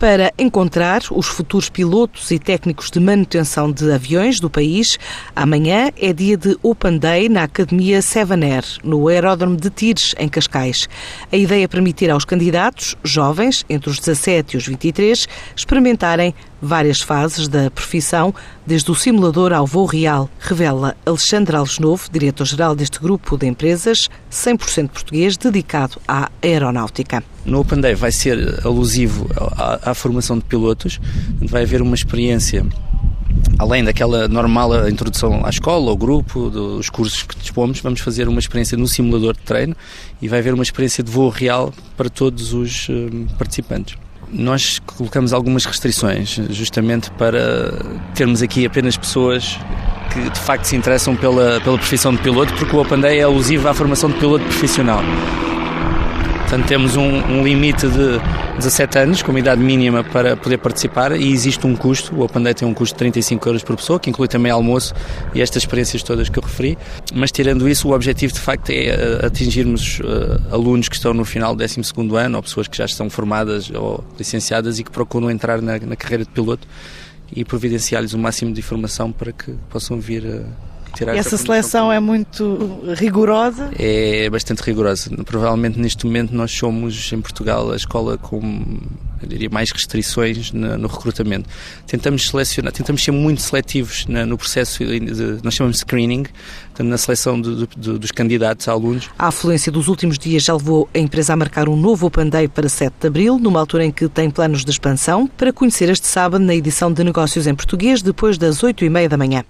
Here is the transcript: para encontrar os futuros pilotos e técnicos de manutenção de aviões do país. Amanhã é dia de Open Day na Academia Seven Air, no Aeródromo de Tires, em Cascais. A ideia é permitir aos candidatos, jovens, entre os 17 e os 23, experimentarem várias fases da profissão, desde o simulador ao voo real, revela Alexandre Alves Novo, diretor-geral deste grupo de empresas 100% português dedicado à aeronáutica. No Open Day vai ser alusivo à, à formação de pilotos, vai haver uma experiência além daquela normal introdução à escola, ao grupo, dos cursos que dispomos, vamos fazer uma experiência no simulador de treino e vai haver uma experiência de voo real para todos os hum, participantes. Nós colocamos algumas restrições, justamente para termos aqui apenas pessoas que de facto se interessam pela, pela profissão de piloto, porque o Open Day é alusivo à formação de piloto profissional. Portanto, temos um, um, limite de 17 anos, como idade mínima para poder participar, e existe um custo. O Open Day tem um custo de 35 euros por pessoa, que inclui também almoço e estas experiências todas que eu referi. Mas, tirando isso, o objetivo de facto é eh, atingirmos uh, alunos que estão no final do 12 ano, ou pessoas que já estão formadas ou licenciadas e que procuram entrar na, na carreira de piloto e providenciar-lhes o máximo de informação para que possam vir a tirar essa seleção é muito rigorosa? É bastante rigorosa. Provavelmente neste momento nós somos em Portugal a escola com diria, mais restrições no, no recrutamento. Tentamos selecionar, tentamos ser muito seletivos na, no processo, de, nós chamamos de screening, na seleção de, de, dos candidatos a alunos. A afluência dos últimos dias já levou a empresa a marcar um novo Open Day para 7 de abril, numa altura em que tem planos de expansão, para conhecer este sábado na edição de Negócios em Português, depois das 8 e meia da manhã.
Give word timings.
para 0.00 0.32
encontrar 0.38 1.02
os 1.10 1.26
futuros 1.26 1.68
pilotos 1.68 2.30
e 2.30 2.38
técnicos 2.38 2.90
de 2.90 2.98
manutenção 2.98 3.70
de 3.70 3.92
aviões 3.92 4.40
do 4.40 4.48
país. 4.48 4.98
Amanhã 5.36 5.90
é 5.94 6.10
dia 6.10 6.38
de 6.38 6.56
Open 6.62 6.96
Day 6.96 7.28
na 7.28 7.42
Academia 7.42 8.00
Seven 8.00 8.42
Air, 8.42 8.64
no 8.82 9.06
Aeródromo 9.08 9.56
de 9.56 9.68
Tires, 9.68 10.14
em 10.18 10.26
Cascais. 10.26 10.88
A 11.30 11.36
ideia 11.36 11.64
é 11.64 11.68
permitir 11.68 12.10
aos 12.10 12.24
candidatos, 12.24 12.96
jovens, 13.04 13.62
entre 13.68 13.90
os 13.90 13.98
17 13.98 14.54
e 14.54 14.56
os 14.56 14.66
23, 14.66 15.28
experimentarem 15.54 16.34
várias 16.60 17.00
fases 17.00 17.48
da 17.48 17.70
profissão, 17.70 18.34
desde 18.66 18.90
o 18.90 18.94
simulador 18.94 19.52
ao 19.52 19.66
voo 19.66 19.86
real, 19.86 20.28
revela 20.38 20.96
Alexandre 21.04 21.56
Alves 21.56 21.78
Novo, 21.78 22.08
diretor-geral 22.10 22.74
deste 22.74 23.00
grupo 23.00 23.36
de 23.36 23.46
empresas 23.46 24.08
100% 24.30 24.88
português 24.88 25.36
dedicado 25.36 26.00
à 26.06 26.30
aeronáutica. 26.42 27.22
No 27.44 27.60
Open 27.60 27.80
Day 27.80 27.94
vai 27.94 28.12
ser 28.12 28.60
alusivo 28.64 29.28
à, 29.56 29.90
à 29.90 29.94
formação 29.94 30.38
de 30.38 30.44
pilotos, 30.44 31.00
vai 31.40 31.62
haver 31.62 31.82
uma 31.82 31.94
experiência 31.94 32.64
além 33.58 33.84
daquela 33.84 34.26
normal 34.28 34.88
introdução 34.88 35.44
à 35.44 35.50
escola, 35.50 35.90
ao 35.90 35.96
grupo, 35.96 36.50
dos 36.50 36.88
cursos 36.88 37.22
que 37.22 37.36
dispomos, 37.36 37.80
vamos 37.80 38.00
fazer 38.00 38.28
uma 38.28 38.38
experiência 38.38 38.76
no 38.76 38.88
simulador 38.88 39.34
de 39.34 39.40
treino 39.40 39.76
e 40.20 40.28
vai 40.28 40.38
haver 40.38 40.54
uma 40.54 40.62
experiência 40.62 41.04
de 41.04 41.10
voo 41.10 41.28
real 41.28 41.72
para 41.96 42.08
todos 42.08 42.52
os 42.52 42.88
hum, 42.88 43.26
participantes. 43.38 43.96
Nós 44.32 44.78
colocamos 44.78 45.32
algumas 45.32 45.64
restrições, 45.64 46.38
justamente 46.50 47.10
para 47.12 47.72
termos 48.14 48.42
aqui 48.42 48.64
apenas 48.64 48.96
pessoas 48.96 49.58
que 50.12 50.30
de 50.30 50.40
facto 50.40 50.64
se 50.64 50.76
interessam 50.76 51.16
pela, 51.16 51.60
pela 51.60 51.78
profissão 51.78 52.12
de 52.12 52.18
piloto, 52.18 52.52
porque 52.54 52.74
o 52.74 52.80
Open 52.80 53.00
Day 53.00 53.18
é 53.18 53.22
alusivo 53.22 53.68
à 53.68 53.74
formação 53.74 54.10
de 54.10 54.18
piloto 54.18 54.44
profissional. 54.44 55.00
Portanto, 56.50 56.66
temos 56.66 56.96
um, 56.96 57.02
um, 57.02 57.44
limite 57.44 57.86
de 57.86 58.18
17 58.56 58.98
anos, 58.98 59.22
como 59.22 59.38
idade 59.38 59.62
mínima 59.62 60.02
para 60.02 60.36
poder 60.36 60.58
participar, 60.58 61.12
e 61.12 61.30
existe 61.30 61.64
um 61.64 61.76
custo. 61.76 62.12
O 62.16 62.24
Open 62.24 62.42
Day 62.42 62.52
tem 62.52 62.66
um 62.66 62.74
custo 62.74 62.92
de 62.92 62.98
35 62.98 63.48
euros 63.48 63.62
por 63.62 63.76
pessoa, 63.76 64.00
que 64.00 64.10
inclui 64.10 64.26
também 64.26 64.50
almoço 64.50 64.92
e 65.32 65.40
estas 65.40 65.62
experiências 65.62 66.02
todas 66.02 66.28
que 66.28 66.36
eu 66.36 66.42
referi. 66.42 66.76
Mas, 67.14 67.30
tirando 67.30 67.68
isso, 67.68 67.86
o 67.86 67.92
objetivo 67.92 68.32
de 68.32 68.40
facto 68.40 68.70
é 68.70 68.86
eh, 68.86 69.20
atingirmos 69.24 70.00
uh, 70.00 70.52
alunos 70.52 70.88
que 70.88 70.96
estão 70.96 71.14
no 71.14 71.24
final 71.24 71.54
do 71.54 71.64
12 71.64 71.82
ano, 72.16 72.38
ou 72.38 72.42
pessoas 72.42 72.66
que 72.66 72.76
já 72.76 72.84
estão 72.84 73.08
formadas 73.08 73.70
ou 73.70 74.02
licenciadas 74.18 74.80
e 74.80 74.82
que 74.82 74.90
procuram 74.90 75.30
entrar 75.30 75.62
na, 75.62 75.78
na 75.78 75.94
carreira 75.94 76.24
de 76.24 76.30
piloto 76.30 76.66
e 77.32 77.44
providenciar-lhes 77.44 78.12
o 78.12 78.18
máximo 78.18 78.52
de 78.52 78.58
informação 78.58 79.12
para 79.12 79.30
que 79.30 79.52
possam 79.70 80.00
vir 80.00 80.26
a 80.26 80.69
tirar 80.90 81.16
essa 81.16 81.36
seleção 81.36 81.92
é 81.92 82.00
muito 82.00 82.80
rigorosa? 82.96 83.70
É 83.78 84.28
bastante 84.30 84.60
rigorosa. 84.62 85.10
Provavelmente 85.24 85.78
neste 85.78 86.04
momento 86.06 86.34
nós 86.34 86.50
somos 86.50 87.12
em 87.12 87.20
Portugal 87.20 87.70
a 87.72 87.76
escola 87.76 88.18
com 88.18 88.78
diria, 89.26 89.48
mais 89.50 89.70
restrições 89.70 90.52
no, 90.52 90.78
no 90.78 90.88
recrutamento. 90.88 91.48
Tentamos 91.86 92.28
selecionar, 92.28 92.72
tentamos 92.72 93.02
ser 93.02 93.10
muito 93.10 93.42
seletivos 93.42 94.06
na, 94.06 94.24
no 94.24 94.36
processo, 94.36 94.84
de, 94.84 95.38
nós 95.42 95.54
chamamos 95.54 95.76
de 95.76 95.80
screening, 95.80 96.24
na 96.78 96.96
seleção 96.96 97.40
de, 97.40 97.66
de, 97.66 97.98
dos 97.98 98.10
candidatos 98.10 98.66
a 98.68 98.72
alunos. 98.72 99.10
A 99.18 99.28
afluência 99.28 99.70
dos 99.70 99.88
últimos 99.88 100.18
dias 100.18 100.42
já 100.42 100.54
levou 100.54 100.88
a 100.94 100.98
empresa 100.98 101.32
a 101.32 101.36
marcar 101.36 101.68
um 101.68 101.76
novo 101.76 102.06
Open 102.06 102.28
Day 102.28 102.48
para 102.48 102.68
7 102.68 102.94
de 103.00 103.06
abril, 103.06 103.38
numa 103.38 103.60
altura 103.60 103.84
em 103.84 103.90
que 103.90 104.08
tem 104.08 104.30
planos 104.30 104.64
de 104.64 104.70
expansão, 104.70 105.26
para 105.26 105.52
conhecer 105.52 105.90
este 105.90 106.06
sábado 106.06 106.42
na 106.42 106.54
edição 106.54 106.92
de 106.92 107.04
Negócios 107.04 107.46
em 107.46 107.54
Português, 107.54 108.02
depois 108.02 108.38
das 108.38 108.62
8 108.62 108.84
e 108.84 108.90
meia 108.90 109.08
da 109.08 109.16
manhã. 109.16 109.44